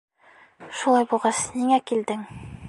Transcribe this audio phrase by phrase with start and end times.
[0.79, 2.27] Шулай булғас, ниңә килдең?